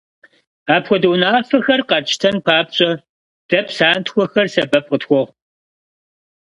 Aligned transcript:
Апхуэдэ 0.75 1.07
унафэхэр 1.13 1.81
къэтщтэн 1.89 2.35
папщӀэ, 2.45 2.91
дэ 3.49 3.59
псантхуэхэр 3.65 4.47
сэбэп 4.53 4.85
къытхуохъу. 4.91 5.27